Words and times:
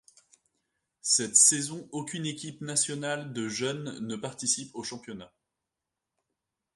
Cette 1.03 1.35
saison, 1.35 1.87
aucune 1.91 2.25
équipe 2.25 2.61
nationale 2.61 3.33
de 3.33 3.47
jeunes 3.47 3.99
ne 3.99 4.15
participe 4.15 4.73
au 4.73 4.81
championnat. 4.83 5.31